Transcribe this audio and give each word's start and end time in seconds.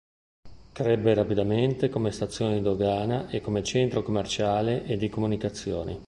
Crebbe 0.71 1.13
rapidamente 1.13 1.89
come 1.89 2.09
stazione 2.09 2.55
di 2.55 2.63
dogana 2.63 3.29
e 3.29 3.39
come 3.39 3.61
centro 3.63 4.01
commerciale 4.01 4.83
e 4.85 4.97
di 4.97 5.09
comunicazioni. 5.09 5.99